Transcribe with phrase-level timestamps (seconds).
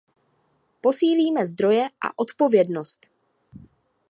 [0.81, 3.07] Posílíme zdroje a odpovědnost.